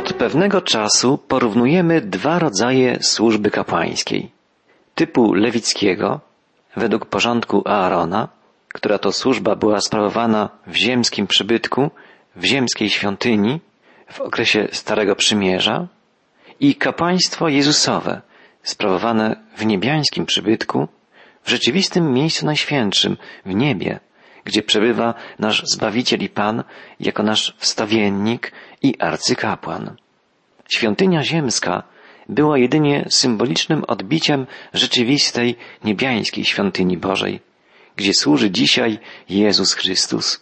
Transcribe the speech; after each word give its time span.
Od 0.00 0.12
pewnego 0.12 0.60
czasu 0.60 1.18
porównujemy 1.18 2.00
dwa 2.00 2.38
rodzaje 2.38 2.98
służby 3.02 3.50
kapłańskiej. 3.50 4.30
Typu 4.94 5.34
lewickiego, 5.34 6.20
według 6.76 7.06
porządku 7.06 7.62
Aarona, 7.66 8.28
która 8.68 8.98
to 8.98 9.12
służba 9.12 9.56
była 9.56 9.80
sprawowana 9.80 10.48
w 10.66 10.74
ziemskim 10.74 11.26
przybytku, 11.26 11.90
w 12.36 12.44
ziemskiej 12.44 12.90
świątyni, 12.90 13.60
w 14.12 14.20
okresie 14.20 14.68
Starego 14.72 15.16
Przymierza, 15.16 15.86
i 16.60 16.74
kapłaństwo 16.74 17.48
Jezusowe, 17.48 18.20
sprawowane 18.62 19.36
w 19.56 19.66
niebiańskim 19.66 20.26
przybytku, 20.26 20.88
w 21.44 21.50
rzeczywistym 21.50 22.12
miejscu 22.12 22.46
najświętszym, 22.46 23.16
w 23.46 23.54
niebie, 23.54 24.00
gdzie 24.44 24.62
przebywa 24.62 25.14
nasz 25.38 25.62
Zbawiciel 25.64 26.20
i 26.20 26.28
Pan 26.28 26.64
jako 27.00 27.22
nasz 27.22 27.54
wstawiennik 27.58 28.52
i 28.82 29.00
arcykapłan. 29.00 29.96
Świątynia 30.68 31.22
ziemska 31.22 31.82
była 32.28 32.58
jedynie 32.58 33.06
symbolicznym 33.10 33.84
odbiciem 33.84 34.46
rzeczywistej 34.74 35.56
niebiańskiej 35.84 36.44
świątyni 36.44 36.96
Bożej, 36.98 37.40
gdzie 37.96 38.14
służy 38.14 38.50
dzisiaj 38.50 38.98
Jezus 39.28 39.74
Chrystus. 39.74 40.40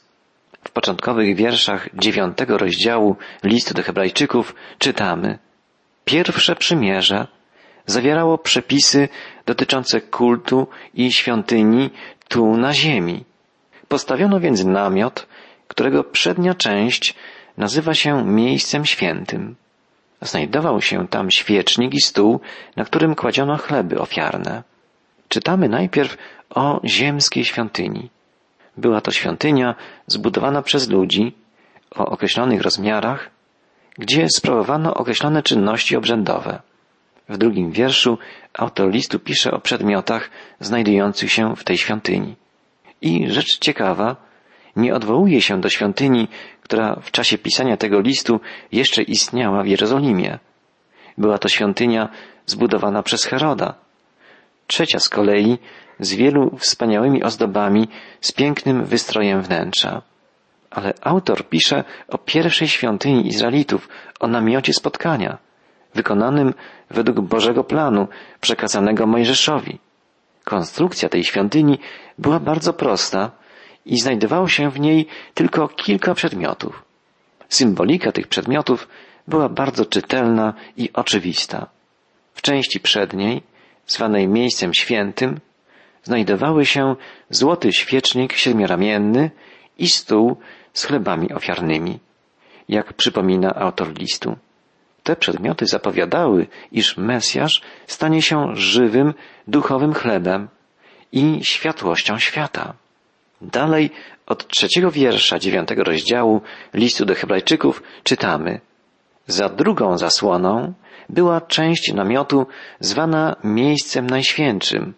W 0.64 0.70
początkowych 0.70 1.36
wierszach 1.36 1.88
dziewiątego 1.94 2.58
rozdziału 2.58 3.16
listu 3.44 3.74
do 3.74 3.82
Hebrajczyków 3.82 4.54
czytamy 4.78 5.38
Pierwsze 6.04 6.56
przymierze 6.56 7.26
zawierało 7.86 8.38
przepisy 8.38 9.08
dotyczące 9.46 10.00
kultu 10.00 10.66
i 10.94 11.12
świątyni 11.12 11.90
tu 12.28 12.56
na 12.56 12.74
ziemi. 12.74 13.24
Postawiono 13.88 14.40
więc 14.40 14.64
namiot, 14.64 15.26
którego 15.68 16.04
przednia 16.04 16.54
część 16.54 17.14
nazywa 17.56 17.94
się 17.94 18.24
miejscem 18.24 18.84
świętym. 18.84 19.56
Znajdował 20.20 20.80
się 20.80 21.08
tam 21.08 21.30
świecznik 21.30 21.94
i 21.94 22.00
stół, 22.00 22.40
na 22.76 22.84
którym 22.84 23.14
kładziono 23.14 23.56
chleby 23.56 24.00
ofiarne. 24.00 24.62
Czytamy 25.28 25.68
najpierw 25.68 26.16
o 26.50 26.80
ziemskiej 26.84 27.44
świątyni. 27.44 28.10
Była 28.76 29.00
to 29.00 29.10
świątynia 29.10 29.74
zbudowana 30.06 30.62
przez 30.62 30.88
ludzi 30.88 31.32
o 31.90 32.06
określonych 32.06 32.62
rozmiarach, 32.62 33.30
gdzie 33.98 34.26
sprawowano 34.28 34.94
określone 34.94 35.42
czynności 35.42 35.96
obrzędowe. 35.96 36.60
W 37.28 37.38
drugim 37.38 37.70
wierszu 37.72 38.18
autor 38.54 38.90
listu 38.90 39.18
pisze 39.18 39.50
o 39.50 39.60
przedmiotach 39.60 40.30
znajdujących 40.60 41.32
się 41.32 41.56
w 41.56 41.64
tej 41.64 41.78
świątyni. 41.78 42.36
I 43.02 43.30
rzecz 43.30 43.58
ciekawa, 43.58 44.16
nie 44.76 44.94
odwołuje 44.94 45.40
się 45.40 45.60
do 45.60 45.68
świątyni, 45.68 46.28
która 46.62 46.96
w 47.02 47.10
czasie 47.10 47.38
pisania 47.38 47.76
tego 47.76 48.00
listu 48.00 48.40
jeszcze 48.72 49.02
istniała 49.02 49.62
w 49.62 49.66
Jerozolimie. 49.66 50.38
Była 51.18 51.38
to 51.38 51.48
świątynia 51.48 52.08
zbudowana 52.46 53.02
przez 53.02 53.24
Heroda. 53.24 53.74
Trzecia 54.66 54.98
z 54.98 55.08
kolei 55.08 55.58
z 56.00 56.14
wielu 56.14 56.56
wspaniałymi 56.56 57.22
ozdobami, 57.22 57.88
z 58.20 58.32
pięknym 58.32 58.84
wystrojem 58.84 59.42
wnętrza. 59.42 60.02
Ale 60.70 60.94
autor 61.00 61.48
pisze 61.48 61.84
o 62.08 62.18
pierwszej 62.18 62.68
świątyni 62.68 63.26
Izraelitów, 63.26 63.88
o 64.20 64.26
namiocie 64.26 64.72
spotkania, 64.72 65.38
wykonanym 65.94 66.54
według 66.90 67.20
Bożego 67.20 67.64
planu 67.64 68.08
przekazanego 68.40 69.06
Mojżeszowi. 69.06 69.78
Konstrukcja 70.48 71.08
tej 71.08 71.24
świątyni 71.24 71.78
była 72.18 72.40
bardzo 72.40 72.72
prosta 72.72 73.30
i 73.86 74.00
znajdowało 74.00 74.48
się 74.48 74.70
w 74.70 74.80
niej 74.80 75.06
tylko 75.34 75.68
kilka 75.68 76.14
przedmiotów. 76.14 76.84
Symbolika 77.48 78.12
tych 78.12 78.26
przedmiotów 78.26 78.88
była 79.26 79.48
bardzo 79.48 79.84
czytelna 79.86 80.54
i 80.76 80.90
oczywista. 80.92 81.66
W 82.34 82.42
części 82.42 82.80
przedniej, 82.80 83.42
zwanej 83.86 84.28
miejscem 84.28 84.74
świętym, 84.74 85.40
znajdowały 86.02 86.66
się 86.66 86.96
złoty 87.30 87.72
świecznik 87.72 88.32
siedmioramienny 88.32 89.30
i 89.78 89.88
stół 89.88 90.36
z 90.72 90.84
chlebami 90.84 91.32
ofiarnymi, 91.32 91.98
jak 92.68 92.92
przypomina 92.92 93.54
autor 93.54 93.98
listu. 93.98 94.36
Te 95.08 95.16
przedmioty 95.16 95.66
zapowiadały, 95.66 96.46
iż 96.72 96.96
Mesjasz 96.96 97.62
stanie 97.86 98.22
się 98.22 98.56
żywym, 98.56 99.14
duchowym 99.46 99.94
chlebem 99.94 100.48
i 101.12 101.44
światłością 101.44 102.18
świata. 102.18 102.74
Dalej 103.40 103.90
od 104.26 104.48
trzeciego 104.48 104.90
wiersza 104.90 105.38
dziewiątego 105.38 105.84
rozdziału 105.84 106.40
listu 106.74 107.04
do 107.04 107.14
Hebrajczyków 107.14 107.82
czytamy 108.04 108.60
Za 109.26 109.48
drugą 109.48 109.98
zasłoną 109.98 110.72
była 111.08 111.40
część 111.40 111.92
namiotu 111.92 112.46
zwana 112.80 113.36
miejscem 113.44 114.06
najświętszym, 114.06 114.94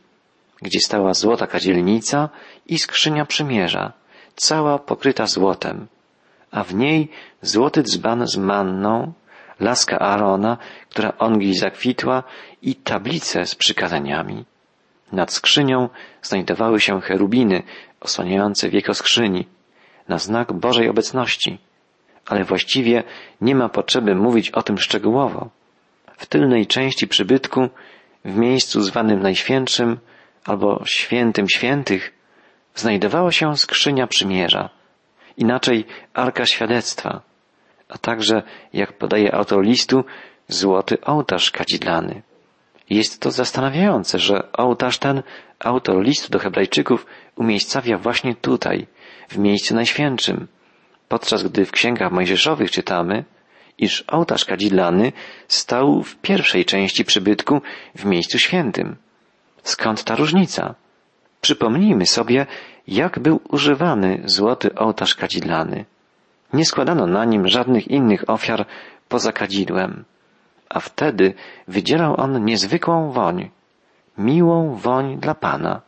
gdzie 0.62 0.78
stała 0.81 1.15
złota 1.15 1.47
kadzielnica 1.47 2.28
i 2.66 2.78
skrzynia 2.78 3.26
przymierza, 3.26 3.93
cała 4.37 4.78
pokryta 4.78 5.26
złotem, 5.26 5.87
a 6.50 6.65
w 6.65 6.75
niej 6.75 7.09
złoty 7.43 7.82
dzban 7.82 8.26
z 8.26 8.37
manną, 8.37 9.12
laska 9.60 9.98
Aarona, 9.98 10.56
która 10.88 11.12
ongi 11.19 11.54
zakwitła 11.54 12.22
i 12.62 12.75
tablice 12.75 13.47
z 13.47 13.54
przykazaniami. 13.54 14.44
Nad 15.12 15.32
skrzynią 15.32 15.88
znajdowały 16.22 16.81
się 16.81 17.00
cherubiny 17.00 17.62
osłaniające 18.00 18.69
wieko 18.69 18.94
skrzyni, 18.94 19.47
na 20.09 20.19
znak 20.19 20.53
Bożej 20.53 20.88
obecności, 20.88 21.59
ale 22.26 22.44
właściwie 22.44 23.03
nie 23.41 23.54
ma 23.54 23.69
potrzeby 23.69 24.15
mówić 24.15 24.50
o 24.50 24.62
tym 24.62 24.78
szczegółowo. 24.78 25.49
W 26.16 26.26
tylnej 26.26 26.66
części 26.66 27.09
przybytku, 27.09 27.69
w 28.25 28.37
miejscu 28.37 28.82
zwanym 28.82 29.20
Najświętszym 29.22 29.99
albo 30.44 30.82
Świętym 30.87 31.49
Świętych, 31.49 32.12
znajdowała 32.75 33.32
się 33.32 33.56
skrzynia 33.56 34.06
przymierza, 34.06 34.70
inaczej 35.37 35.87
Arka 36.15 36.47
Świadectwa, 36.47 37.29
a 37.90 37.98
także, 37.98 38.42
jak 38.72 38.92
podaje 38.92 39.34
autor 39.34 39.64
listu, 39.64 40.04
złoty 40.48 41.00
ołtarz 41.00 41.50
kadzidlany. 41.50 42.22
Jest 42.90 43.20
to 43.20 43.30
zastanawiające, 43.30 44.18
że 44.18 44.52
ołtarz 44.52 44.98
ten 44.98 45.22
autor 45.58 46.02
listu 46.02 46.30
do 46.30 46.38
Hebrajczyków 46.38 47.06
umiejscawia 47.36 47.98
właśnie 47.98 48.34
tutaj, 48.34 48.86
w 49.28 49.38
miejscu 49.38 49.74
najświętszym, 49.74 50.48
podczas 51.08 51.42
gdy 51.42 51.66
w 51.66 51.70
księgach 51.70 52.12
mojżeszowych 52.12 52.70
czytamy, 52.70 53.24
iż 53.78 54.04
ołtarz 54.08 54.44
kadzidlany 54.44 55.12
stał 55.48 56.02
w 56.02 56.16
pierwszej 56.16 56.64
części 56.64 57.04
przybytku 57.04 57.60
w 57.94 58.04
miejscu 58.04 58.38
świętym. 58.38 58.96
Skąd 59.62 60.04
ta 60.04 60.16
różnica? 60.16 60.74
Przypomnijmy 61.40 62.06
sobie, 62.06 62.46
jak 62.88 63.18
był 63.18 63.40
używany 63.48 64.22
złoty 64.24 64.74
ołtarz 64.74 65.14
kadzidlany. 65.14 65.84
Nie 66.53 66.65
składano 66.65 67.06
na 67.06 67.25
nim 67.25 67.49
żadnych 67.49 67.88
innych 67.88 68.31
ofiar 68.31 68.66
poza 69.09 69.33
kadzidłem 69.33 70.05
a 70.71 70.81
wtedy 70.81 71.34
wydzielał 71.69 72.21
on 72.21 72.44
niezwykłą 72.44 73.12
woń, 73.12 73.50
miłą 74.19 74.75
woń 74.75 75.19
dla 75.19 75.34
Pana, 75.34 75.81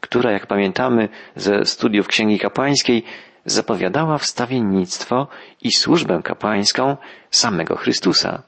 która, 0.00 0.32
jak 0.32 0.46
pamiętamy 0.46 1.08
ze 1.36 1.64
studiów 1.64 2.08
Księgi 2.08 2.38
Kapłańskiej, 2.38 3.04
zapowiadała 3.44 4.18
wstawiennictwo 4.18 5.26
i 5.62 5.72
służbę 5.72 6.20
kapłańską 6.24 6.96
samego 7.30 7.76
Chrystusa. 7.76 8.42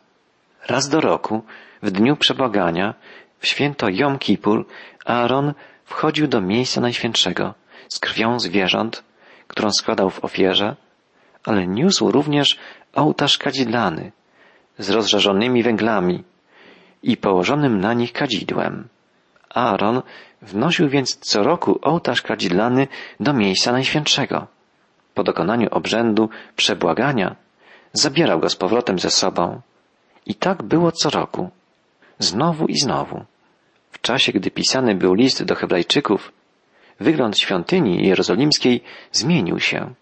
Raz 0.68 0.88
do 0.88 1.00
roku, 1.00 1.42
w 1.82 1.90
dniu 1.90 2.16
przebogania, 2.16 2.94
w 3.38 3.46
święto 3.46 3.86
Jom 3.90 4.18
Kippur, 4.18 4.66
Aaron 5.04 5.54
wchodził 5.84 6.26
do 6.26 6.40
miejsca 6.40 6.80
najświętszego 6.80 7.54
z 7.88 7.98
krwią 7.98 8.40
zwierząt, 8.40 9.04
którą 9.46 9.70
składał 9.70 10.10
w 10.10 10.24
ofierze, 10.24 10.76
ale 11.48 11.66
niósł 11.66 12.10
również 12.10 12.58
ołtarz 12.94 13.38
kadzidlany, 13.38 14.12
z 14.78 14.90
rozżarzonymi 14.90 15.62
węglami 15.62 16.24
i 17.02 17.16
położonym 17.16 17.80
na 17.80 17.94
nich 17.94 18.12
kadzidłem. 18.12 18.88
Aaron 19.54 20.02
wnosił 20.42 20.88
więc 20.88 21.16
co 21.16 21.42
roku 21.42 21.78
ołtarz 21.82 22.22
kadzidlany 22.22 22.88
do 23.20 23.32
miejsca 23.32 23.72
najświętszego. 23.72 24.46
Po 25.14 25.24
dokonaniu 25.24 25.68
obrzędu 25.70 26.28
przebłagania 26.56 27.36
zabierał 27.92 28.40
go 28.40 28.48
z 28.48 28.56
powrotem 28.56 28.98
ze 28.98 29.10
sobą. 29.10 29.60
I 30.26 30.34
tak 30.34 30.62
było 30.62 30.92
co 30.92 31.10
roku. 31.10 31.50
Znowu 32.18 32.66
i 32.66 32.78
znowu. 32.78 33.24
W 33.90 34.00
czasie, 34.00 34.32
gdy 34.32 34.50
pisany 34.50 34.94
był 34.94 35.14
list 35.14 35.44
do 35.44 35.54
Hebrajczyków, 35.54 36.32
wygląd 37.00 37.38
świątyni 37.38 38.06
jerozolimskiej 38.06 38.84
zmienił 39.12 39.58
się. 39.58 39.94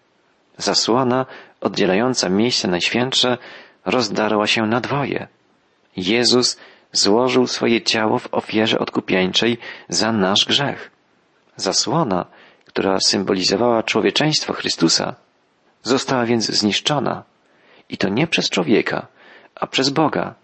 Zasłona 0.57 1.25
oddzielająca 1.61 2.29
miejsce 2.29 2.67
najświętsze 2.67 3.37
rozdarła 3.85 4.47
się 4.47 4.65
na 4.65 4.81
dwoje. 4.81 5.27
Jezus 5.97 6.57
złożył 6.91 7.47
swoje 7.47 7.81
ciało 7.81 8.19
w 8.19 8.33
ofierze 8.33 8.79
odkupieńczej 8.79 9.57
za 9.89 10.11
nasz 10.11 10.45
grzech. 10.45 10.91
Zasłona, 11.55 12.25
która 12.65 12.99
symbolizowała 12.99 13.83
człowieczeństwo 13.83 14.53
Chrystusa, 14.53 15.15
została 15.83 16.25
więc 16.25 16.45
zniszczona 16.45 17.23
i 17.89 17.97
to 17.97 18.09
nie 18.09 18.27
przez 18.27 18.49
człowieka, 18.49 19.07
a 19.55 19.67
przez 19.67 19.89
Boga. 19.89 20.35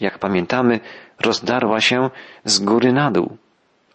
Jak 0.00 0.18
pamiętamy, 0.18 0.80
rozdarła 1.20 1.80
się 1.80 2.10
z 2.44 2.58
góry 2.58 2.92
na 2.92 3.10
dół. 3.10 3.36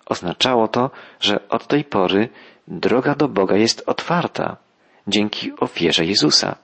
Oznaczało 0.06 0.68
to, 0.68 0.92
że 1.20 1.50
od 1.50 1.68
tej 1.68 1.84
pory 1.84 2.30
droga 2.68 3.16
do 3.16 3.28
Boga 3.28 3.56
jest 3.56 3.84
otwarta 3.86 4.58
dzięki 5.10 5.52
ofierze 5.60 6.06
Jezusa. 6.06 6.56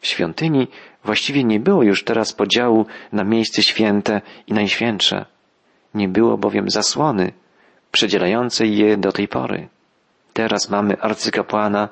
W 0.00 0.06
świątyni 0.06 0.68
właściwie 1.04 1.44
nie 1.44 1.60
było 1.60 1.82
już 1.82 2.04
teraz 2.04 2.32
podziału 2.32 2.86
na 3.12 3.24
miejsce 3.24 3.62
święte 3.62 4.20
i 4.46 4.52
najświętsze. 4.52 5.24
Nie 5.94 6.08
było 6.08 6.38
bowiem 6.38 6.70
zasłony 6.70 7.32
przedzielającej 7.92 8.76
je 8.76 8.96
do 8.96 9.12
tej 9.12 9.28
pory. 9.28 9.68
Teraz 10.32 10.70
mamy 10.70 11.00
arcykapłana 11.00 11.88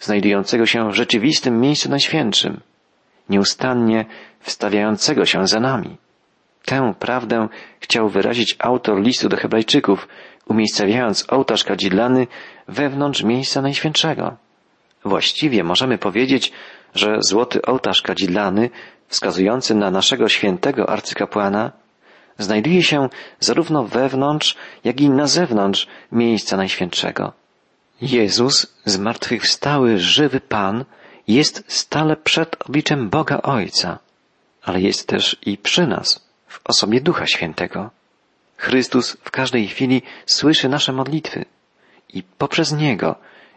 znajdującego 0.00 0.66
się 0.66 0.90
w 0.90 0.94
rzeczywistym 0.94 1.60
miejscu 1.60 1.90
najświętszym, 1.90 2.60
nieustannie 3.28 4.04
wstawiającego 4.40 5.26
się 5.26 5.46
za 5.46 5.60
nami. 5.60 5.96
Tę 6.64 6.94
prawdę 6.98 7.48
chciał 7.80 8.08
wyrazić 8.08 8.56
autor 8.58 9.00
listu 9.00 9.28
do 9.28 9.36
Hebrajczyków, 9.36 10.08
umiejscawiając 10.46 11.32
ołtarz 11.32 11.64
kadzidlany 11.64 12.26
wewnątrz 12.68 13.22
miejsca 13.22 13.62
najświętszego. 13.62 14.36
Właściwie 15.06 15.64
możemy 15.64 15.98
powiedzieć, 15.98 16.52
że 16.94 17.16
złoty 17.20 17.62
ołtarz 17.62 18.02
kadzidlany, 18.02 18.70
wskazujący 19.08 19.74
na 19.74 19.90
naszego 19.90 20.28
świętego 20.28 20.88
arcykapłana, 20.88 21.72
znajduje 22.38 22.82
się 22.82 23.08
zarówno 23.40 23.84
wewnątrz, 23.84 24.56
jak 24.84 25.00
i 25.00 25.10
na 25.10 25.26
zewnątrz 25.26 25.86
miejsca 26.12 26.56
najświętszego. 26.56 27.32
Jezus, 28.00 28.76
zmartwychwstały, 28.84 29.98
żywy 29.98 30.40
Pan, 30.40 30.84
jest 31.28 31.64
stale 31.68 32.16
przed 32.16 32.56
obliczem 32.68 33.10
Boga 33.10 33.40
Ojca, 33.42 33.98
ale 34.62 34.80
jest 34.80 35.08
też 35.08 35.36
i 35.46 35.58
przy 35.58 35.86
nas, 35.86 36.28
w 36.48 36.60
osobie 36.64 37.00
Ducha 37.00 37.26
Świętego. 37.26 37.90
Chrystus 38.56 39.16
w 39.24 39.30
każdej 39.30 39.68
chwili 39.68 40.02
słyszy 40.26 40.68
nasze 40.68 40.92
modlitwy 40.92 41.44
i 42.14 42.22
poprzez 42.22 42.72
Niego, 42.72 43.14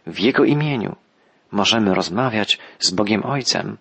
w 0.07 0.19
Jego 0.19 0.45
imieniu, 0.45 0.95
możemy 1.51 1.95
rozmawiać 1.95 2.59
z 2.79 2.91
Bogiem 2.91 3.25
Ojcem, 3.25 3.77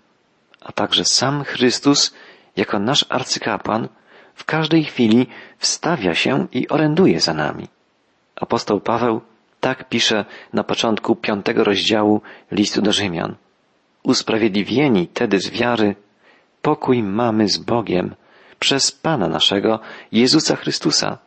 a 0.61 0.73
także 0.73 1.05
sam 1.05 1.44
Chrystus, 1.44 2.15
jako 2.56 2.79
nasz 2.79 3.05
arcykapłan, 3.09 3.88
w 4.35 4.44
każdej 4.44 4.85
chwili 4.85 5.26
wstawia 5.59 6.15
się 6.15 6.47
i 6.53 6.69
oręduje 6.69 7.20
za 7.20 7.35
nami. 7.35 7.69
Apostoł 8.37 8.81
Paweł 8.81 9.20
tak 9.61 9.88
pisze 9.88 10.25
na 10.53 10.65
początku 10.65 11.17
piątego 11.17 11.65
rozdziału 11.65 12.20
listu 12.53 12.82
do 12.82 12.93
Rzymian. 12.93 13.35
Usprawiedliwieni 14.03 15.09
tedy 15.09 15.41
z 15.41 15.50
wiary, 15.50 15.97
pokój 16.62 17.03
mamy 17.03 17.49
z 17.49 17.59
Bogiem 17.59 18.14
przez 18.59 18.93
Pana 18.93 19.29
naszego 19.29 19.81
Jezusa 20.12 20.56
Chrystusa, 20.56 21.19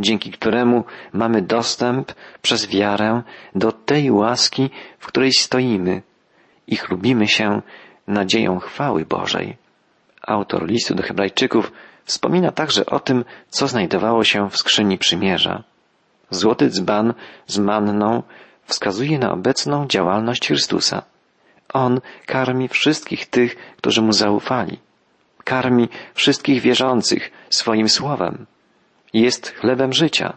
dzięki 0.00 0.30
któremu 0.30 0.84
mamy 1.12 1.42
dostęp 1.42 2.12
przez 2.42 2.66
wiarę 2.66 3.22
do 3.54 3.72
tej 3.72 4.10
łaski, 4.10 4.70
w 4.98 5.06
której 5.06 5.32
stoimy 5.32 6.02
i 6.66 6.76
chlubimy 6.76 7.28
się 7.28 7.62
nadzieją 8.06 8.58
chwały 8.58 9.04
Bożej. 9.04 9.56
Autor 10.22 10.66
listu 10.66 10.94
do 10.94 11.02
Hebrajczyków 11.02 11.72
wspomina 12.04 12.52
także 12.52 12.86
o 12.86 13.00
tym, 13.00 13.24
co 13.48 13.68
znajdowało 13.68 14.24
się 14.24 14.50
w 14.50 14.56
skrzyni 14.56 14.98
przymierza. 14.98 15.62
Złoty 16.30 16.70
dzban 16.70 17.14
z 17.46 17.58
manną 17.58 18.22
wskazuje 18.64 19.18
na 19.18 19.32
obecną 19.32 19.86
działalność 19.86 20.46
Chrystusa. 20.46 21.02
On 21.72 22.00
karmi 22.26 22.68
wszystkich 22.68 23.26
tych, 23.26 23.56
którzy 23.76 24.02
mu 24.02 24.12
zaufali. 24.12 24.78
Karmi 25.44 25.88
wszystkich 26.14 26.62
wierzących 26.62 27.30
swoim 27.50 27.88
słowem. 27.88 28.46
Jest 29.12 29.54
chlebem 29.54 29.92
życia. 29.92 30.36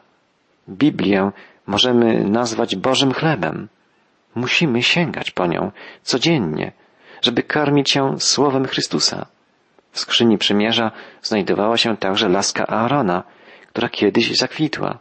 Biblię 0.69 1.31
możemy 1.67 2.23
nazwać 2.23 2.75
Bożym 2.75 3.13
chlebem. 3.13 3.67
Musimy 4.35 4.83
sięgać 4.83 5.31
po 5.31 5.47
nią 5.47 5.71
codziennie, 6.01 6.71
żeby 7.21 7.43
karmić 7.43 7.91
się 7.91 8.19
słowem 8.19 8.65
Chrystusa. 8.65 9.25
W 9.91 9.99
skrzyni 9.99 10.37
przymierza 10.37 10.91
znajdowała 11.21 11.77
się 11.77 11.97
także 11.97 12.29
laska 12.29 12.67
Aarona, 12.67 13.23
która 13.67 13.89
kiedyś 13.89 14.37
zakwitła. 14.37 14.99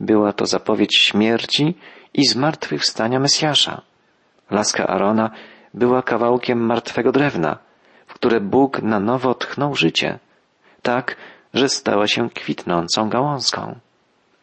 Była 0.00 0.32
to 0.32 0.46
zapowiedź 0.46 0.96
śmierci 0.96 1.74
i 2.14 2.26
zmartwychwstania 2.26 3.20
Mesjasza. 3.20 3.82
Laska 4.50 4.86
Arona 4.86 5.30
była 5.74 6.02
kawałkiem 6.02 6.66
martwego 6.66 7.12
drewna, 7.12 7.58
w 8.06 8.14
które 8.14 8.40
Bóg 8.40 8.82
na 8.82 9.00
nowo 9.00 9.34
tchnął 9.34 9.74
życie, 9.74 10.18
tak, 10.82 11.16
że 11.56 11.68
stała 11.68 12.06
się 12.06 12.30
kwitnącą 12.30 13.08
gałązką. 13.08 13.78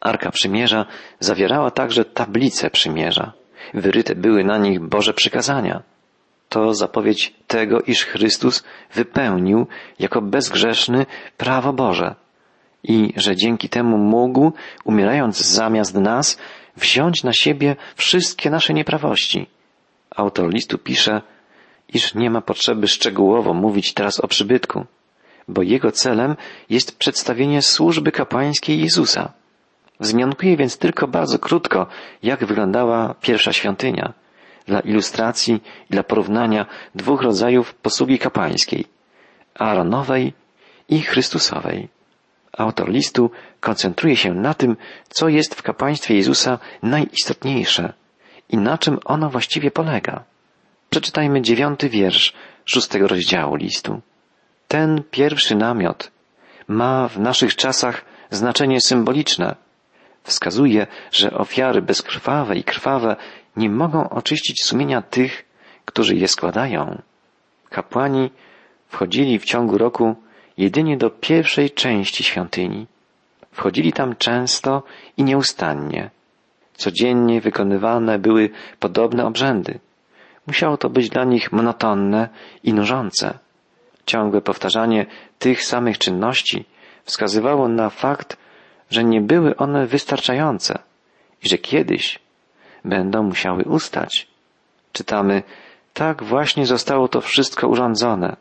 Arka 0.01 0.31
Przymierza 0.31 0.85
zawierała 1.19 1.71
także 1.71 2.05
tablice 2.05 2.69
Przymierza. 2.69 3.33
Wyryte 3.73 4.15
były 4.15 4.43
na 4.43 4.57
nich 4.57 4.79
Boże 4.79 5.13
przykazania. 5.13 5.81
To 6.49 6.73
zapowiedź 6.73 7.33
tego, 7.47 7.81
iż 7.81 8.05
Chrystus 8.05 8.63
wypełnił 8.93 9.67
jako 9.99 10.21
bezgrzeszny 10.21 11.05
prawo 11.37 11.73
Boże 11.73 12.15
i 12.83 13.13
że 13.15 13.35
dzięki 13.35 13.69
temu 13.69 13.97
mógł, 13.97 14.51
umierając 14.83 15.37
zamiast 15.37 15.95
nas, 15.95 16.37
wziąć 16.75 17.23
na 17.23 17.33
siebie 17.33 17.75
wszystkie 17.95 18.49
nasze 18.49 18.73
nieprawości. 18.73 19.47
Autor 20.15 20.53
listu 20.53 20.77
pisze, 20.77 21.21
iż 21.93 22.15
nie 22.15 22.29
ma 22.29 22.41
potrzeby 22.41 22.87
szczegółowo 22.87 23.53
mówić 23.53 23.93
teraz 23.93 24.19
o 24.19 24.27
przybytku, 24.27 24.85
bo 25.47 25.61
jego 25.61 25.91
celem 25.91 26.35
jest 26.69 26.97
przedstawienie 26.97 27.61
służby 27.61 28.11
kapłańskiej 28.11 28.81
Jezusa. 28.81 29.33
Wzmiankuję 29.99 30.57
więc 30.57 30.77
tylko 30.77 31.07
bardzo 31.07 31.39
krótko, 31.39 31.87
jak 32.23 32.45
wyglądała 32.45 33.15
pierwsza 33.21 33.53
świątynia, 33.53 34.13
dla 34.67 34.79
ilustracji 34.79 35.53
i 35.89 35.93
dla 35.93 36.03
porównania 36.03 36.65
dwóch 36.95 37.21
rodzajów 37.21 37.75
posługi 37.75 38.19
kapłańskiej, 38.19 38.85
Aaronowej 39.59 40.33
i 40.89 41.01
Chrystusowej. 41.01 41.89
Autor 42.57 42.89
listu 42.89 43.31
koncentruje 43.59 44.15
się 44.15 44.33
na 44.33 44.53
tym, 44.53 44.77
co 45.09 45.29
jest 45.29 45.55
w 45.55 45.63
kapłaństwie 45.63 46.15
Jezusa 46.15 46.59
najistotniejsze 46.83 47.93
i 48.49 48.57
na 48.57 48.77
czym 48.77 48.99
ono 49.05 49.29
właściwie 49.29 49.71
polega. 49.71 50.23
Przeczytajmy 50.89 51.41
dziewiąty 51.41 51.89
wiersz 51.89 52.33
szóstego 52.65 53.07
rozdziału 53.07 53.55
listu. 53.55 54.01
Ten 54.67 55.03
pierwszy 55.11 55.55
namiot 55.55 56.11
ma 56.67 57.07
w 57.07 57.19
naszych 57.19 57.55
czasach 57.55 58.05
znaczenie 58.29 58.81
symboliczne. 58.81 59.55
Wskazuje, 60.23 60.87
że 61.11 61.33
ofiary 61.33 61.81
bezkrwawe 61.81 62.55
i 62.55 62.63
krwawe 62.63 63.15
nie 63.55 63.69
mogą 63.69 64.09
oczyścić 64.09 64.63
sumienia 64.63 65.01
tych, 65.01 65.45
którzy 65.85 66.15
je 66.15 66.27
składają. 66.27 67.01
Kapłani 67.69 68.31
wchodzili 68.87 69.39
w 69.39 69.45
ciągu 69.45 69.77
roku 69.77 70.15
jedynie 70.57 70.97
do 70.97 71.09
pierwszej 71.09 71.71
części 71.71 72.23
świątyni. 72.23 72.87
Wchodzili 73.51 73.93
tam 73.93 74.15
często 74.15 74.83
i 75.17 75.23
nieustannie. 75.23 76.09
Codziennie 76.73 77.41
wykonywane 77.41 78.19
były 78.19 78.49
podobne 78.79 79.25
obrzędy. 79.25 79.79
Musiało 80.47 80.77
to 80.77 80.89
być 80.89 81.09
dla 81.09 81.23
nich 81.23 81.51
monotonne 81.51 82.29
i 82.63 82.73
nużące. 82.73 83.39
Ciągłe 84.05 84.41
powtarzanie 84.41 85.05
tych 85.39 85.63
samych 85.63 85.97
czynności 85.97 86.65
wskazywało 87.03 87.67
na 87.67 87.89
fakt, 87.89 88.37
że 88.89 89.03
nie 89.03 89.21
były 89.21 89.55
one 89.55 89.87
wystarczające 89.87 90.79
i 91.43 91.49
że 91.49 91.57
kiedyś 91.57 92.19
będą 92.85 93.23
musiały 93.23 93.63
ustać. 93.63 94.27
Czytamy, 94.91 95.43
tak 95.93 96.23
właśnie 96.23 96.65
zostało 96.65 97.07
to 97.07 97.21
wszystko 97.21 97.67
urządzone. 97.67 98.35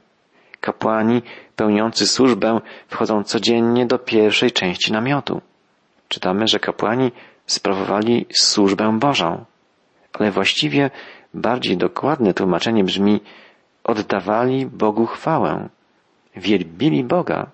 Kapłani 0.60 1.22
pełniący 1.56 2.06
służbę 2.06 2.60
wchodzą 2.88 3.24
codziennie 3.24 3.86
do 3.86 3.98
pierwszej 3.98 4.50
części 4.50 4.92
namiotu. 4.92 5.40
Czytamy, 6.08 6.46
że 6.46 6.58
kapłani 6.58 7.12
sprawowali 7.46 8.26
służbę 8.32 8.98
Bożą. 8.98 9.44
Ale 10.12 10.30
właściwie 10.30 10.90
bardziej 11.34 11.76
dokładne 11.76 12.34
tłumaczenie 12.34 12.84
brzmi 12.84 13.20
oddawali 13.84 14.66
Bogu 14.66 15.06
chwałę. 15.06 15.68
Wielbili 16.36 17.04
Boga. 17.04 17.50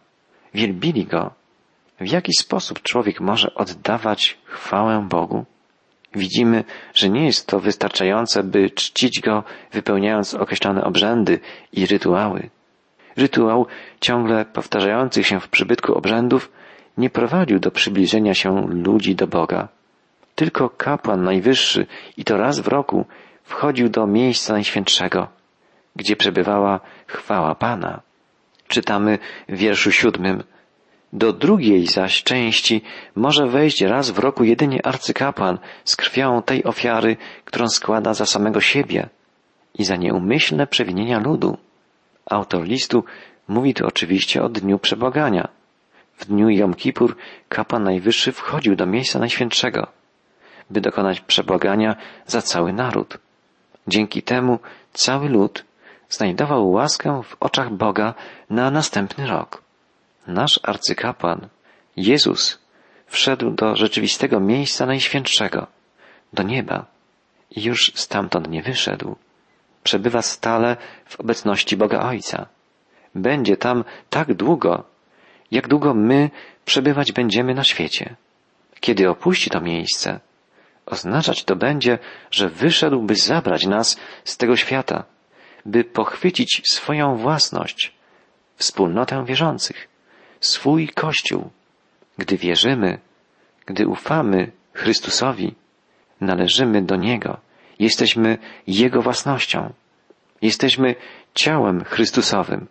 Wielbili 0.55 1.05
Go. 1.05 1.31
W 2.01 2.13
jaki 2.13 2.33
sposób 2.33 2.83
człowiek 2.83 3.21
może 3.21 3.55
oddawać 3.55 4.39
chwałę 4.45 5.07
Bogu? 5.09 5.45
Widzimy, 6.15 6.65
że 6.95 7.09
nie 7.09 7.27
jest 7.27 7.47
to 7.47 7.61
wystarczające, 7.61 8.43
by 8.43 8.71
czcić 8.71 9.21
Go 9.21 9.45
wypełniając 9.73 10.35
określone 10.35 10.85
obrzędy 10.85 11.41
i 11.73 11.87
rytuały. 11.87 12.51
Rytuał 13.17 13.67
ciągle 14.01 14.45
powtarzających 14.45 15.27
się 15.27 15.41
w 15.41 15.49
przybytku 15.49 15.95
obrzędów 15.95 16.53
nie 16.99 17.11
prowadził 17.11 17.59
do 17.59 17.71
przybliżenia 17.71 18.35
się 18.35 18.67
ludzi 18.69 19.15
do 19.15 19.27
Boga. 19.27 19.69
Tylko 20.35 20.71
kapłan 20.71 21.23
najwyższy 21.23 21.87
i 22.17 22.25
to 22.25 22.37
raz 22.37 22.61
w 22.61 22.69
roku 22.69 23.05
wchodził 23.45 23.89
do 23.89 24.07
miejsca 24.07 24.53
najświętszego, 24.53 25.29
gdzie 25.99 26.17
przebywała 26.17 26.81
chwała 27.07 27.55
Pana. 27.55 28.01
Czytamy 28.69 29.19
w 29.49 29.57
wierszu 29.57 29.93
siódmym. 29.93 30.43
Do 31.13 31.33
drugiej 31.33 31.87
zaś 31.87 32.23
części 32.23 32.83
może 33.15 33.47
wejść 33.47 33.83
raz 33.83 34.11
w 34.11 34.19
roku 34.19 34.45
jedynie 34.45 34.87
arcykapłan 34.87 35.59
z 35.85 35.97
krwią 35.97 36.43
tej 36.43 36.65
ofiary, 36.65 37.17
którą 37.45 37.69
składa 37.69 38.15
za 38.15 38.27
samego 38.27 38.61
siebie 38.61 39.09
i 39.79 39.85
za 39.85 39.97
nieumyślne 39.97 40.67
przewinienia 40.67 41.19
ludu. 41.19 41.57
Autor 42.31 42.65
listu 42.65 43.05
mówi 43.49 43.75
tu 43.75 43.87
oczywiście 43.87 44.43
o 44.43 44.49
dniu 44.49 44.79
przebłagania. 44.79 45.49
W 46.17 46.25
dniu 46.25 46.49
Jom 46.49 46.75
Kippur 46.75 47.17
kapłan 47.49 47.83
najwyższy 47.83 48.33
wchodził 48.33 48.77
do 48.77 48.87
miejsca 48.87 49.19
najświętszego, 49.19 49.87
by 50.71 50.81
dokonać 50.81 51.21
przebłagania 51.21 51.97
za 52.27 52.43
cały 52.43 52.73
naród. 52.73 53.19
Dzięki 53.89 54.23
temu 54.23 54.59
cały 54.93 55.29
lud 55.29 55.68
znajdował 56.09 56.71
łaskę 56.71 57.23
w 57.23 57.37
oczach 57.41 57.71
Boga 57.71 58.15
na 58.51 58.71
następny 58.71 59.27
rok. 59.27 59.63
Nasz 60.27 60.61
arcykapłan, 60.63 61.49
Jezus, 61.97 62.59
wszedł 63.07 63.51
do 63.51 63.77
rzeczywistego 63.77 64.41
miejsca 64.41 64.87
najświętszego, 64.87 65.67
do 66.33 66.43
nieba 66.43 66.87
i 67.51 67.63
już 67.63 67.93
stamtąd 67.95 68.51
nie 68.51 68.63
wyszedł. 68.63 69.17
Przebywa 69.83 70.23
stale 70.23 70.77
w 71.05 71.21
obecności 71.21 71.77
Boga 71.77 72.01
Ojca. 72.01 72.47
Będzie 73.15 73.57
tam 73.57 73.85
tak 74.11 74.35
długo, 74.35 74.85
jak 75.51 75.69
długo 75.69 75.95
my 75.95 76.31
przebywać 76.65 77.13
będziemy 77.13 77.55
na 77.55 77.65
świecie. 77.65 78.17
Kiedy 78.81 79.11
opuści 79.11 79.51
to 79.51 79.61
miejsce, 79.61 80.21
oznaczać 80.87 81.45
to 81.45 81.57
będzie, 81.57 81.99
że 82.31 82.49
wyszedł, 82.49 83.03
by 83.03 83.15
zabrać 83.15 83.67
nas 83.67 83.97
z 84.25 84.37
tego 84.37 84.57
świata, 84.57 85.05
by 85.67 85.85
pochwycić 85.85 86.63
swoją 86.69 87.17
własność, 87.17 87.93
wspólnotę 88.57 89.25
wierzących, 89.25 89.89
swój 90.41 90.89
Kościół. 90.89 91.51
Gdy 92.19 92.37
wierzymy, 92.37 92.99
gdy 93.67 93.87
ufamy 93.87 94.53
Chrystusowi, 94.73 95.55
należymy 96.21 96.83
do 96.83 96.97
Niego, 96.97 97.41
jesteśmy 97.79 98.39
Jego 98.67 99.03
własnością, 99.03 99.73
jesteśmy 100.43 100.95
ciałem 101.35 101.85
Chrystusowym, 101.85 102.67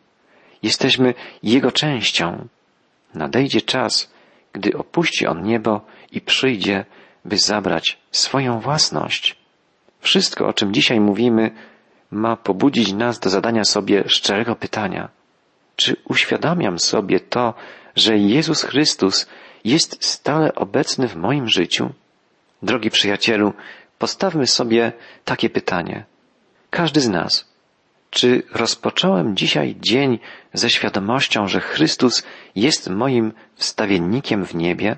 jesteśmy 0.64 1.14
Jego 1.44 1.72
częścią. 1.72 2.48
Nadejdzie 3.14 3.62
czas, 3.62 4.14
gdy 4.54 4.78
opuści 4.78 5.28
On 5.28 5.44
niebo 5.44 5.82
i 6.12 6.22
przyjdzie, 6.22 6.86
by 7.26 7.38
zabrać 7.38 7.98
swoją 8.12 8.60
własność. 8.60 9.36
Wszystko, 10.00 10.48
o 10.48 10.54
czym 10.54 10.74
dzisiaj 10.74 11.00
mówimy, 11.00 11.52
ma 12.12 12.36
pobudzić 12.36 12.94
nas 12.94 13.20
do 13.20 13.30
zadania 13.30 13.64
sobie 13.64 14.04
szczerego 14.08 14.56
pytania. 14.56 15.10
Czy 15.76 15.96
uświadamiam 16.06 16.80
sobie 16.80 17.20
to, 17.20 17.54
że 17.96 18.18
Jezus 18.18 18.64
Chrystus 18.64 19.28
jest 19.64 20.06
stale 20.06 20.56
obecny 20.56 21.08
w 21.08 21.16
moim 21.16 21.50
życiu? 21.50 21.90
Drogi 22.62 22.90
przyjacielu, 22.90 23.54
postawmy 23.98 24.48
sobie 24.48 24.92
takie 25.26 25.50
pytanie. 25.50 26.06
Każdy 26.70 27.02
z 27.02 27.10
nas. 27.10 27.48
Czy 28.10 28.44
rozpocząłem 28.54 29.36
dzisiaj 29.36 29.76
dzień 29.80 30.20
ze 30.54 30.70
świadomością, 30.70 31.48
że 31.48 31.60
Chrystus 31.60 32.24
jest 32.56 32.90
moim 32.90 33.34
wstawiennikiem 33.56 34.46
w 34.46 34.56
niebie? 34.56 34.98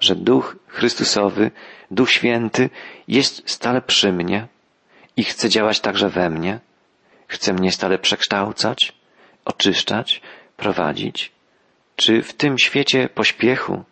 Że 0.00 0.14
Duch 0.16 0.56
Chrystusowy, 0.68 1.50
Duch 1.90 2.10
Święty 2.10 2.70
jest 3.08 3.50
stale 3.50 3.82
przy 3.82 4.12
mnie 4.12 4.48
i 5.16 5.24
chce 5.24 5.48
działać 5.48 5.80
także 5.80 6.08
we 6.08 6.30
mnie? 6.30 6.60
Chce 7.26 7.52
mnie 7.52 7.72
stale 7.72 7.98
przekształcać, 7.98 8.92
oczyszczać, 9.44 10.20
prowadzić? 10.56 11.32
Czy 11.96 12.22
w 12.22 12.34
tym 12.34 12.58
świecie 12.58 13.08
pośpiechu, 13.08 13.84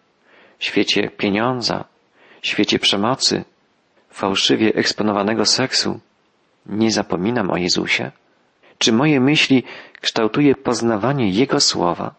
świecie 0.58 1.10
pieniądza, 1.10 1.84
świecie 2.42 2.78
przemocy, 2.78 3.44
fałszywie 4.10 4.74
eksponowanego 4.74 5.46
seksu, 5.46 6.00
nie 6.66 6.90
zapominam 6.90 7.50
o 7.50 7.56
Jezusie? 7.56 8.10
Czy 8.78 8.92
moje 8.92 9.20
myśli 9.20 9.64
kształtuje 10.00 10.54
poznawanie 10.54 11.30
Jego 11.30 11.60
słowa? 11.60 12.14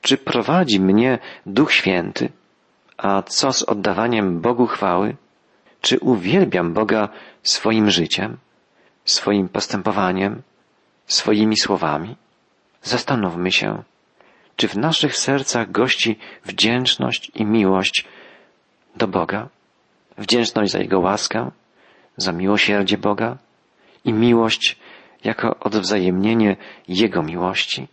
Czy 0.00 0.18
prowadzi 0.18 0.80
mnie 0.80 1.18
Duch 1.46 1.72
Święty? 1.72 2.32
A 2.96 3.22
co 3.22 3.52
z 3.52 3.62
oddawaniem 3.62 4.40
Bogu 4.40 4.66
chwały? 4.66 5.16
Czy 5.82 5.98
uwielbiam 5.98 6.72
Boga 6.72 7.08
swoim 7.42 7.90
życiem, 7.90 8.36
swoim 9.04 9.48
postępowaniem, 9.48 10.42
swoimi 11.06 11.56
słowami? 11.56 12.16
Zastanówmy 12.82 13.52
się, 13.52 13.82
czy 14.56 14.68
w 14.68 14.76
naszych 14.76 15.16
sercach 15.16 15.70
gości 15.70 16.18
wdzięczność 16.44 17.30
i 17.34 17.44
miłość 17.44 18.04
do 18.96 19.08
Boga? 19.08 19.48
Wdzięczność 20.18 20.72
za 20.72 20.78
Jego 20.78 21.00
łaskę, 21.00 21.50
za 22.16 22.32
miłosierdzie 22.32 22.98
Boga 22.98 23.36
i 24.04 24.12
miłość 24.12 24.76
jako 25.24 25.58
odwzajemnienie 25.58 26.56
Jego 26.88 27.22
miłości. 27.22 27.88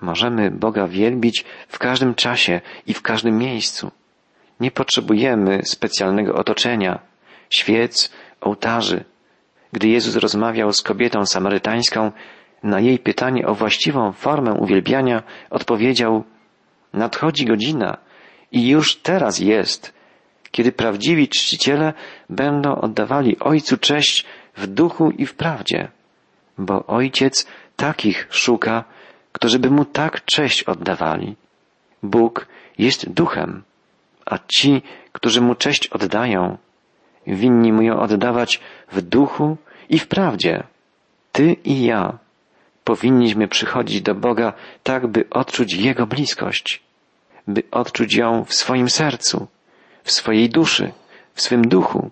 Możemy 0.00 0.50
Boga 0.50 0.86
wielbić 0.86 1.44
w 1.68 1.78
każdym 1.78 2.14
czasie 2.14 2.60
i 2.86 2.94
w 2.94 3.02
każdym 3.02 3.38
miejscu. 3.38 3.90
Nie 4.60 4.70
potrzebujemy 4.70 5.60
specjalnego 5.64 6.34
otoczenia, 6.34 7.07
świec, 7.50 8.12
ołtarzy. 8.40 9.04
Gdy 9.72 9.88
Jezus 9.88 10.16
rozmawiał 10.16 10.72
z 10.72 10.82
kobietą 10.82 11.26
samarytańską, 11.26 12.12
na 12.62 12.80
jej 12.80 12.98
pytanie 12.98 13.46
o 13.46 13.54
właściwą 13.54 14.12
formę 14.12 14.52
uwielbiania 14.52 15.22
odpowiedział 15.50 16.24
Nadchodzi 16.92 17.44
godzina 17.44 17.96
i 18.52 18.68
już 18.68 18.96
teraz 18.96 19.38
jest, 19.38 19.94
kiedy 20.50 20.72
prawdziwi 20.72 21.28
czciciele 21.28 21.92
będą 22.30 22.74
oddawali 22.74 23.38
Ojcu 23.38 23.76
cześć 23.76 24.24
w 24.56 24.66
duchu 24.66 25.10
i 25.10 25.26
w 25.26 25.34
prawdzie, 25.34 25.88
bo 26.58 26.86
Ojciec 26.86 27.46
takich 27.76 28.26
szuka, 28.30 28.84
którzy 29.32 29.58
by 29.58 29.70
Mu 29.70 29.84
tak 29.84 30.24
cześć 30.24 30.62
oddawali. 30.62 31.36
Bóg 32.02 32.46
jest 32.78 33.10
duchem, 33.10 33.62
a 34.26 34.38
ci, 34.38 34.82
którzy 35.12 35.40
Mu 35.40 35.54
cześć 35.54 35.86
oddają, 35.86 36.58
winni 37.28 37.72
Mu 37.72 37.82
ją 37.82 38.00
oddawać 38.00 38.60
w 38.92 39.02
duchu 39.02 39.56
i 39.88 39.98
w 39.98 40.08
prawdzie. 40.08 40.62
Ty 41.32 41.56
i 41.64 41.84
ja 41.84 42.18
powinniśmy 42.84 43.48
przychodzić 43.48 44.02
do 44.02 44.14
Boga 44.14 44.52
tak, 44.82 45.06
by 45.06 45.30
odczuć 45.30 45.74
Jego 45.74 46.06
bliskość, 46.06 46.82
by 47.46 47.62
odczuć 47.70 48.14
ją 48.14 48.44
w 48.44 48.54
swoim 48.54 48.90
sercu, 48.90 49.46
w 50.04 50.12
swojej 50.12 50.48
duszy, 50.48 50.92
w 51.34 51.42
swym 51.42 51.68
duchu, 51.68 52.10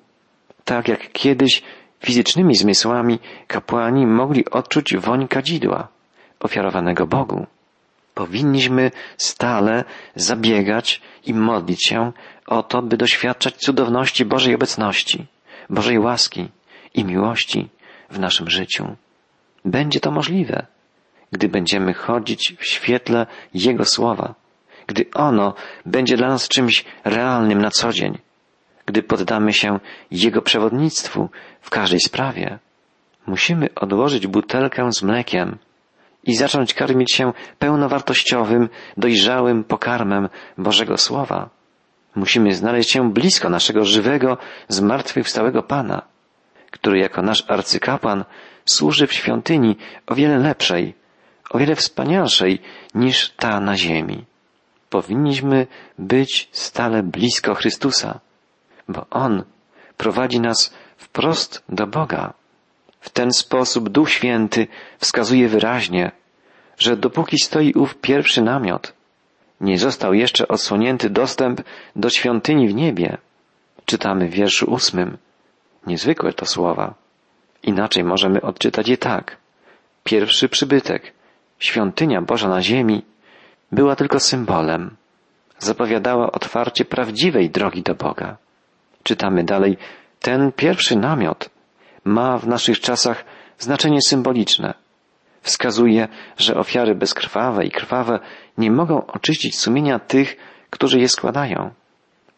tak 0.65 0.89
jak 0.89 1.13
kiedyś 1.13 1.63
fizycznymi 2.01 2.55
zmysłami 2.55 3.19
kapłani 3.47 4.07
mogli 4.07 4.51
odczuć 4.51 4.97
woń 4.97 5.29
kadzidła 5.29 5.89
ofiarowanego 6.41 7.07
Bogu. 7.07 7.47
Powinniśmy 8.15 8.91
stale 9.17 9.85
zabiegać 10.15 11.03
i 11.27 11.35
modlić 11.35 11.87
się 11.87 12.13
o 12.47 12.63
to, 12.63 12.83
by 12.83 12.97
doświadczać 12.97 13.57
cudowności 13.57 14.25
Bożej 14.25 14.55
obecności, 14.55 15.27
Bożej 15.71 15.99
łaski 15.99 16.49
i 16.95 17.05
miłości 17.05 17.69
w 18.11 18.19
naszym 18.19 18.51
życiu. 18.51 18.97
Będzie 19.65 20.01
to 20.01 20.11
możliwe, 20.11 20.67
gdy 21.33 21.49
będziemy 21.49 21.95
chodzić 21.95 22.55
w 22.59 22.67
świetle 22.67 23.27
Jego 23.55 23.85
słowa, 23.85 24.35
gdy 24.87 25.07
ono 25.15 25.55
będzie 25.87 26.17
dla 26.17 26.29
nas 26.29 26.49
czymś 26.49 26.85
realnym 27.05 27.59
na 27.59 27.71
co 27.71 27.93
dzień, 27.93 28.19
gdy 28.87 29.03
poddamy 29.03 29.53
się 29.53 29.79
Jego 30.11 30.43
przewodnictwu 30.43 31.29
w 31.61 31.71
każdej 31.71 32.01
sprawie. 32.01 32.59
Musimy 33.27 33.69
odłożyć 33.75 34.27
butelkę 34.27 34.93
z 34.93 35.03
mlekiem 35.03 35.59
i 36.25 36.37
zacząć 36.37 36.75
karmić 36.75 37.13
się 37.13 37.33
pełnowartościowym, 37.59 38.69
dojrzałym 38.97 39.65
pokarmem 39.65 40.29
Bożego 40.59 40.97
Słowa. 40.97 41.56
Musimy 42.17 42.55
znaleźć 42.55 42.91
się 42.91 43.13
blisko 43.13 43.49
naszego 43.49 43.85
żywego, 43.85 44.39
zmartwychwstałego 44.69 45.63
Pana, 45.63 46.03
który 46.71 46.99
jako 46.99 47.23
nasz 47.23 47.45
arcykapłan 47.49 48.25
służy 48.65 49.07
w 49.07 49.13
świątyni 49.13 49.77
o 50.07 50.15
wiele 50.15 50.39
lepszej, 50.39 50.95
o 51.51 51.59
wiele 51.59 51.75
wspanialszej 51.75 52.63
niż 52.95 53.31
ta 53.31 53.61
na 53.61 53.77
ziemi. 53.77 54.25
Powinniśmy 54.91 55.67
być 55.99 56.49
stale 56.53 57.03
blisko 57.03 57.55
Chrystusa, 57.55 58.21
bo 58.89 59.07
On 59.11 59.45
prowadzi 59.97 60.41
nas 60.41 60.75
wprost 60.97 61.65
do 61.69 61.87
Boga. 61.87 62.33
W 63.01 63.11
ten 63.11 63.33
sposób 63.33 63.89
Duch 63.89 64.11
Święty 64.11 64.67
wskazuje 64.99 65.49
wyraźnie, 65.49 66.13
że 66.79 66.97
dopóki 66.97 67.39
stoi 67.39 67.73
ów 67.73 67.95
pierwszy 67.95 68.43
namiot, 68.43 68.96
nie 69.61 69.79
został 69.79 70.15
jeszcze 70.15 70.49
odsłonięty 70.49 71.11
dostęp 71.11 71.61
do 71.97 72.11
świątyni 72.11 72.69
w 72.69 72.75
niebie. 72.75 73.19
Czytamy 73.85 74.29
w 74.29 74.31
wierszu 74.33 74.71
ósmym. 74.71 75.19
Niezwykłe 75.87 76.33
to 76.33 76.47
słowa. 76.47 76.95
Inaczej 77.63 78.05
możemy 78.05 78.41
odczytać 78.41 78.89
je 78.89 78.97
tak. 78.97 79.37
Pierwszy 80.05 80.49
przybytek, 80.49 81.13
świątynia 81.59 82.23
Boża 82.23 82.49
na 82.49 82.63
ziemi 82.63 83.03
była 83.73 83.97
tylko 83.97 84.21
symbolem. 84.21 84.97
Zapowiadała 85.59 86.33
otwarcie 86.33 86.85
prawdziwej 86.85 87.51
drogi 87.51 87.83
do 87.83 87.95
Boga. 87.95 88.37
Czytamy 89.03 89.45
dalej, 89.45 89.77
ten 90.21 90.53
pierwszy 90.53 90.97
namiot 90.97 91.51
ma 92.05 92.39
w 92.39 92.47
naszych 92.47 92.81
czasach 92.81 93.25
znaczenie 93.59 94.03
symboliczne. 94.03 94.75
Wskazuje, 95.47 96.09
że 96.37 96.57
ofiary 96.57 96.95
bezkrwawe 96.95 97.65
i 97.65 97.71
krwawe 97.71 98.19
nie 98.59 98.71
mogą 98.71 99.07
oczyścić 99.07 99.59
sumienia 99.59 99.99
tych, 99.99 100.37
którzy 100.71 101.01
je 101.01 101.09
składają. 101.09 101.71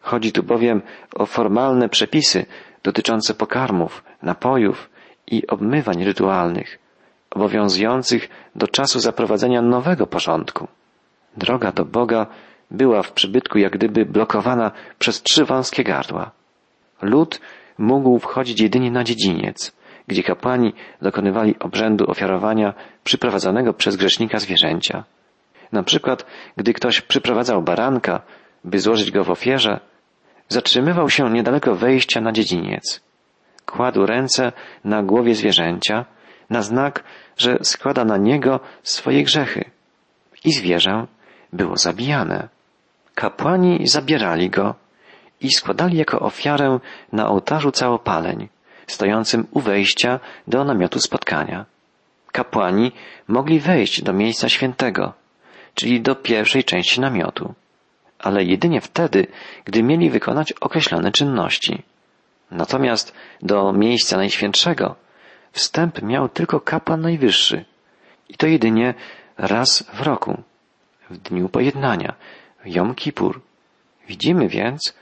Chodzi 0.01 0.31
tu 0.31 0.43
bowiem 0.43 0.81
o 1.15 1.25
formalne 1.25 1.89
przepisy 1.89 2.45
dotyczące 2.83 3.33
pokarmów, 3.33 4.03
napojów 4.21 4.89
i 5.27 5.47
obmywań 5.47 6.03
rytualnych, 6.03 6.79
obowiązujących 7.31 8.29
do 8.55 8.67
czasu 8.67 8.99
zaprowadzenia 8.99 9.61
nowego 9.61 10.07
porządku. 10.07 10.67
Droga 11.37 11.71
do 11.71 11.85
Boga 11.85 12.27
była 12.71 13.01
w 13.01 13.11
przybytku 13.11 13.57
jak 13.57 13.73
gdyby 13.73 14.05
blokowana 14.05 14.71
przez 14.99 15.21
trzy 15.21 15.45
wąskie 15.45 15.83
gardła. 15.83 16.31
Lud 17.01 17.41
mógł 17.77 18.19
wchodzić 18.19 18.61
jedynie 18.61 18.91
na 18.91 19.03
dziedziniec, 19.03 19.78
gdzie 20.09 20.23
kapłani 20.23 20.73
dokonywali 21.01 21.59
obrzędu 21.59 22.11
ofiarowania 22.11 22.73
przyprowadzonego 23.03 23.73
przez 23.73 23.95
grzesznika 23.95 24.39
zwierzęcia. 24.39 25.03
Na 25.71 25.83
przykład, 25.83 26.25
gdy 26.57 26.73
ktoś 26.73 27.01
przyprowadzał 27.01 27.61
baranka, 27.61 28.21
by 28.63 28.79
złożyć 28.79 29.11
go 29.11 29.23
w 29.23 29.29
ofierze, 29.29 29.79
zatrzymywał 30.47 31.09
się 31.09 31.29
niedaleko 31.29 31.75
wejścia 31.75 32.21
na 32.21 32.31
dziedziniec. 32.31 33.01
Kładł 33.65 34.05
ręce 34.05 34.51
na 34.83 35.03
głowie 35.03 35.35
zwierzęcia, 35.35 36.05
na 36.49 36.61
znak, 36.61 37.03
że 37.37 37.57
składa 37.61 38.05
na 38.05 38.17
niego 38.17 38.59
swoje 38.83 39.23
grzechy. 39.23 39.65
I 40.45 40.51
zwierzę 40.51 41.07
było 41.53 41.77
zabijane. 41.77 42.49
Kapłani 43.15 43.87
zabierali 43.87 44.49
go 44.49 44.75
i 45.41 45.51
składali 45.51 45.97
jako 45.97 46.19
ofiarę 46.19 46.79
na 47.11 47.29
ołtarzu 47.29 47.71
całopaleń, 47.71 48.47
stojącym 48.91 49.47
u 49.51 49.59
wejścia 49.59 50.19
do 50.47 50.63
namiotu 50.63 50.99
spotkania. 50.99 51.65
Kapłani 52.31 52.91
mogli 53.27 53.59
wejść 53.59 54.01
do 54.01 54.13
miejsca 54.13 54.49
świętego, 54.49 55.13
czyli 55.73 56.01
do 56.01 56.15
pierwszej 56.15 56.63
części 56.63 57.01
namiotu, 57.01 57.53
ale 58.19 58.43
jedynie 58.43 58.81
wtedy, 58.81 59.27
gdy 59.65 59.83
mieli 59.83 60.09
wykonać 60.09 60.51
określone 60.53 61.11
czynności. 61.11 61.83
Natomiast 62.51 63.13
do 63.41 63.73
miejsca 63.73 64.17
najświętszego 64.17 64.95
wstęp 65.51 66.01
miał 66.01 66.29
tylko 66.29 66.59
kapłan 66.59 67.01
najwyższy 67.01 67.65
i 68.29 68.33
to 68.33 68.47
jedynie 68.47 68.93
raz 69.37 69.83
w 69.93 70.01
roku, 70.01 70.43
w 71.09 71.17
dniu 71.17 71.49
pojednania, 71.49 72.15
Jom 72.65 72.95
Kippur. 72.95 73.41
Widzimy 74.07 74.47
więc, 74.47 74.93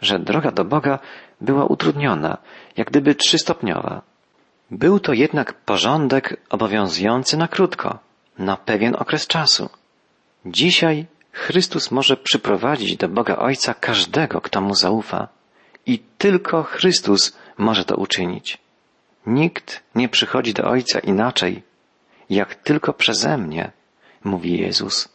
że 0.00 0.18
droga 0.18 0.50
do 0.50 0.64
Boga 0.64 0.98
była 1.40 1.64
utrudniona, 1.64 2.38
jak 2.76 2.90
gdyby 2.90 3.14
trzystopniowa. 3.14 4.02
Był 4.70 5.00
to 5.00 5.12
jednak 5.12 5.52
porządek 5.54 6.40
obowiązujący 6.50 7.36
na 7.36 7.48
krótko, 7.48 7.98
na 8.38 8.56
pewien 8.56 8.96
okres 8.98 9.26
czasu. 9.26 9.68
Dzisiaj 10.46 11.06
Chrystus 11.32 11.90
może 11.90 12.16
przyprowadzić 12.16 12.96
do 12.96 13.08
Boga 13.08 13.36
Ojca 13.36 13.74
każdego, 13.74 14.40
kto 14.40 14.60
mu 14.60 14.74
zaufa. 14.74 15.28
I 15.86 15.98
tylko 16.18 16.62
Chrystus 16.62 17.36
może 17.58 17.84
to 17.84 17.96
uczynić. 17.96 18.58
Nikt 19.26 19.82
nie 19.94 20.08
przychodzi 20.08 20.54
do 20.54 20.64
Ojca 20.64 20.98
inaczej, 20.98 21.62
jak 22.30 22.54
tylko 22.54 22.92
przeze 22.92 23.38
mnie, 23.38 23.72
mówi 24.24 24.58
Jezus. 24.58 25.08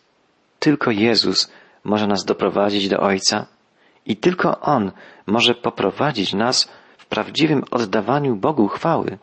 Tylko 0.60 0.92
Jezus 0.92 1.51
może 1.84 2.08
nas 2.08 2.25
doprowadzić 2.25 2.89
do 2.89 3.00
Ojca 3.00 3.46
i 4.06 4.18
tylko 4.18 4.60
On 4.60 4.91
może 5.28 5.56
poprowadzić 5.56 6.34
nas 6.34 6.72
w 6.98 7.06
prawdziwym 7.06 7.63
oddawaniu 7.72 8.36
Bogu 8.36 8.68
chwały. 8.68 9.18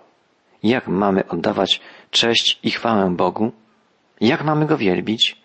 Jak 0.63 0.89
mamy 0.89 1.29
oddawać 1.29 1.81
cześć 2.11 2.59
i 2.63 2.71
chwałę 2.71 3.11
Bogu? 3.17 3.53
Jak 4.21 4.45
mamy 4.45 4.67
Go 4.67 4.77
wielbić? 4.77 5.43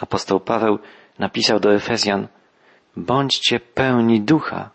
Apostoł 0.00 0.40
Paweł 0.40 0.78
napisał 1.18 1.60
do 1.60 1.74
Efezjan, 1.74 2.28
bądźcie 2.96 3.60
pełni 3.60 4.20
ducha. 4.20 4.70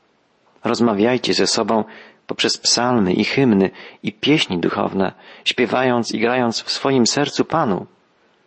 Rozmawiajcie 0.64 1.34
ze 1.34 1.48
sobą 1.48 1.84
poprzez 2.28 2.58
psalmy 2.58 3.14
i 3.14 3.24
hymny 3.24 3.70
i 4.04 4.14
pieśni 4.14 4.60
duchowne, 4.60 5.12
śpiewając 5.46 6.12
i 6.12 6.20
grając 6.20 6.62
w 6.62 6.72
swoim 6.72 7.08
sercu 7.08 7.46
Panu, 7.46 7.86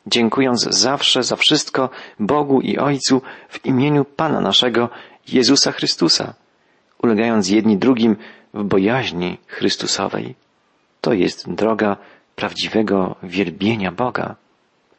dziękując 0.06 0.62
zawsze 0.62 1.22
za 1.22 1.36
wszystko 1.36 1.90
Bogu 2.20 2.60
i 2.60 2.78
Ojcu 2.78 3.22
w 3.48 3.66
imieniu 3.66 4.04
Pana 4.04 4.40
naszego 4.40 4.88
Jezusa 5.28 5.72
Chrystusa, 5.72 6.34
ulegając 7.02 7.48
jedni 7.48 7.78
drugim 7.78 8.16
w 8.54 8.64
bojaźni 8.64 9.38
Chrystusowej. 9.46 10.34
To 11.00 11.12
jest 11.12 11.50
droga 11.50 11.96
prawdziwego 12.36 13.16
wielbienia 13.22 13.92
Boga. 13.92 14.36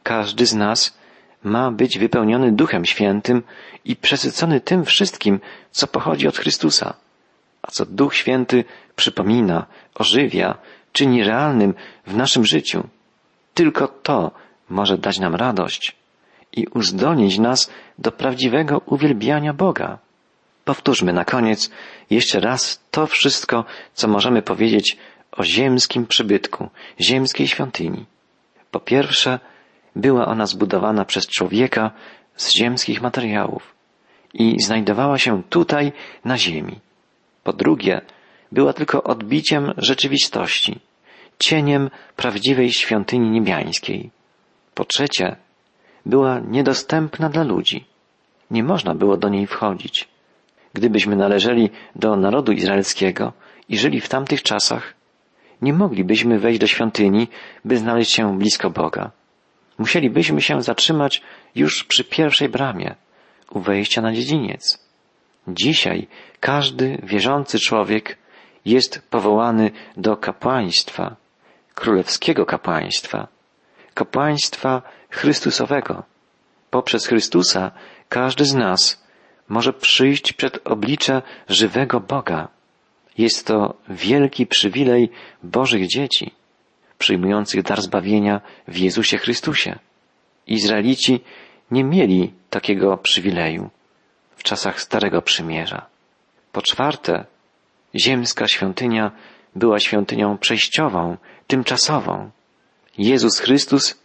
Każdy 0.03 0.45
z 0.45 0.53
nas 0.53 0.97
ma 1.43 1.71
być 1.71 1.99
wypełniony 1.99 2.51
Duchem 2.51 2.85
Świętym 2.85 3.43
i 3.85 3.95
przesycony 3.95 4.61
tym 4.61 4.85
wszystkim, 4.85 5.39
co 5.71 5.87
pochodzi 5.87 6.27
od 6.27 6.37
Chrystusa, 6.37 6.93
a 7.61 7.71
co 7.71 7.85
Duch 7.85 8.15
Święty 8.15 8.63
przypomina, 8.95 9.65
ożywia, 9.95 10.57
czyni 10.91 11.23
realnym 11.23 11.73
w 12.07 12.15
naszym 12.15 12.45
życiu. 12.45 12.87
Tylko 13.53 13.87
to 13.87 14.31
może 14.69 14.97
dać 14.97 15.19
nam 15.19 15.35
radość 15.35 15.95
i 16.51 16.67
uzdolnić 16.67 17.39
nas 17.39 17.71
do 17.99 18.11
prawdziwego 18.11 18.81
uwielbiania 18.85 19.53
Boga. 19.53 19.99
Powtórzmy 20.65 21.13
na 21.13 21.25
koniec 21.25 21.71
jeszcze 22.09 22.39
raz 22.39 22.83
to 22.91 23.07
wszystko, 23.07 23.65
co 23.93 24.07
możemy 24.07 24.41
powiedzieć 24.41 24.97
o 25.31 25.43
ziemskim 25.43 26.07
przybytku, 26.07 26.69
ziemskiej 27.01 27.47
świątyni. 27.47 28.05
Po 28.71 28.79
pierwsze, 28.79 29.39
była 29.95 30.27
ona 30.27 30.45
zbudowana 30.45 31.05
przez 31.05 31.27
człowieka 31.27 31.91
z 32.35 32.51
ziemskich 32.51 33.01
materiałów 33.01 33.75
i 34.33 34.61
znajdowała 34.61 35.17
się 35.17 35.43
tutaj 35.49 35.91
na 36.25 36.37
ziemi. 36.37 36.79
Po 37.43 37.53
drugie, 37.53 38.01
była 38.51 38.73
tylko 38.73 39.03
odbiciem 39.03 39.73
rzeczywistości, 39.77 40.79
cieniem 41.39 41.89
prawdziwej 42.15 42.71
świątyni 42.71 43.29
niebiańskiej. 43.29 44.09
Po 44.73 44.85
trzecie, 44.85 45.35
była 46.05 46.39
niedostępna 46.39 47.29
dla 47.29 47.43
ludzi. 47.43 47.85
Nie 48.51 48.63
można 48.63 48.95
było 48.95 49.17
do 49.17 49.29
niej 49.29 49.47
wchodzić. 49.47 50.12
Gdybyśmy 50.73 51.15
należeli 51.15 51.69
do 51.95 52.15
narodu 52.15 52.51
izraelskiego 52.51 53.33
i 53.69 53.77
żyli 53.77 54.01
w 54.01 54.09
tamtych 54.09 54.43
czasach, 54.43 54.93
nie 55.61 55.73
moglibyśmy 55.73 56.39
wejść 56.39 56.59
do 56.59 56.67
świątyni, 56.67 57.27
by 57.65 57.77
znaleźć 57.77 58.11
się 58.11 58.37
blisko 58.37 58.69
Boga. 58.69 59.11
Musielibyśmy 59.77 60.41
się 60.41 60.61
zatrzymać 60.61 61.21
już 61.55 61.83
przy 61.83 62.03
pierwszej 62.03 62.49
bramie, 62.49 62.95
u 63.51 63.59
wejścia 63.59 64.01
na 64.01 64.13
dziedziniec. 64.13 64.79
Dzisiaj 65.47 66.07
każdy 66.39 67.01
wierzący 67.03 67.59
człowiek 67.59 68.17
jest 68.65 69.07
powołany 69.09 69.71
do 69.97 70.17
kapłaństwa, 70.17 71.15
królewskiego 71.75 72.45
kapłaństwa, 72.45 73.27
kapłaństwa 73.93 74.81
Chrystusowego. 75.09 76.03
Poprzez 76.69 77.07
Chrystusa 77.07 77.71
każdy 78.09 78.45
z 78.45 78.53
nas 78.53 79.02
może 79.53 79.73
przyjść 79.73 80.33
przed 80.33 80.67
oblicze 80.67 81.21
żywego 81.49 81.99
Boga. 81.99 82.47
Jest 83.17 83.47
to 83.47 83.73
wielki 83.89 84.47
przywilej 84.47 85.09
Bożych 85.43 85.87
dzieci 85.87 86.33
przyjmujących 86.97 87.63
dar 87.63 87.81
zbawienia 87.81 88.41
w 88.67 88.77
Jezusie 88.77 89.17
Chrystusie. 89.17 89.79
Izraelici 90.47 91.19
nie 91.71 91.83
mieli 91.83 92.33
takiego 92.49 92.97
przywileju 92.97 93.69
w 94.35 94.43
czasach 94.43 94.81
Starego 94.81 95.21
Przymierza. 95.21 95.85
Po 96.51 96.61
czwarte, 96.61 97.25
ziemska 97.95 98.47
świątynia 98.47 99.11
była 99.55 99.79
świątynią 99.79 100.37
przejściową, 100.37 101.17
tymczasową. 101.47 102.31
Jezus 102.97 103.39
Chrystus 103.39 104.01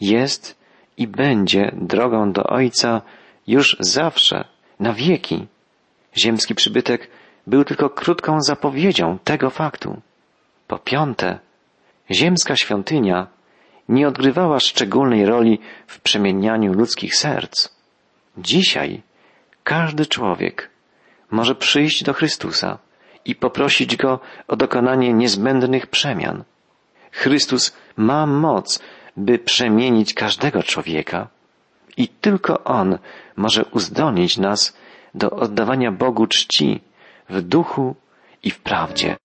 jest 0.00 0.58
i 0.96 1.06
będzie 1.06 1.72
drogą 1.76 2.32
do 2.32 2.44
Ojca 2.44 3.02
już 3.46 3.76
zawsze, 3.80 4.44
na 4.80 4.92
wieki. 4.92 5.46
Ziemski 6.16 6.54
przybytek 6.54 7.10
był 7.46 7.64
tylko 7.64 7.90
krótką 7.90 8.40
zapowiedzią 8.40 9.18
tego 9.24 9.50
faktu. 9.50 10.00
Po 10.66 10.78
piąte, 10.78 11.38
Ziemska 12.10 12.56
świątynia 12.56 13.26
nie 13.88 14.08
odgrywała 14.08 14.60
szczególnej 14.60 15.26
roli 15.26 15.58
w 15.86 16.00
przemienianiu 16.00 16.72
ludzkich 16.72 17.14
serc. 17.14 17.68
Dzisiaj 18.38 19.02
każdy 19.64 20.06
człowiek 20.06 20.70
może 21.30 21.54
przyjść 21.54 22.04
do 22.04 22.12
Chrystusa 22.12 22.78
i 23.24 23.34
poprosić 23.34 23.96
Go 23.96 24.20
o 24.48 24.56
dokonanie 24.56 25.12
niezbędnych 25.12 25.86
przemian. 25.86 26.44
Chrystus 27.12 27.76
ma 27.96 28.26
moc, 28.26 28.80
by 29.16 29.38
przemienić 29.38 30.14
każdego 30.14 30.62
człowieka 30.62 31.28
i 31.96 32.08
tylko 32.08 32.64
On 32.64 32.98
może 33.36 33.64
uzdolnić 33.64 34.38
nas 34.38 34.76
do 35.14 35.30
oddawania 35.30 35.92
Bogu 35.92 36.26
czci 36.26 36.80
w 37.28 37.42
duchu 37.42 37.96
i 38.42 38.50
w 38.50 38.60
prawdzie. 38.60 39.16